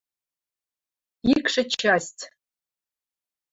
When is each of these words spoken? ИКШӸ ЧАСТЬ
ИКШӸ 1.33 1.63
ЧАСТЬ 1.79 2.19